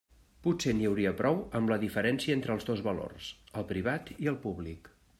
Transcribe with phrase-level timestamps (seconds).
[0.45, 3.31] Potser n'hi hauria prou amb la diferència entre els dos valors,
[3.63, 4.95] el privat i el públic.